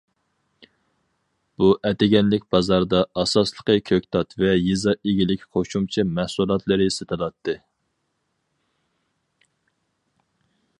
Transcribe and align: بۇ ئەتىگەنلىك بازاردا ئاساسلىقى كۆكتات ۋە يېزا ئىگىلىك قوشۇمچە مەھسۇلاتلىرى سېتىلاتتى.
بۇ 1.63 1.67
ئەتىگەنلىك 1.89 2.47
بازاردا 2.55 3.01
ئاساسلىقى 3.23 3.83
كۆكتات 3.91 4.33
ۋە 4.45 4.55
يېزا 4.69 4.95
ئىگىلىك 5.11 5.45
قوشۇمچە 5.59 6.07
مەھسۇلاتلىرى 6.17 6.91
سېتىلاتتى. 6.99 7.59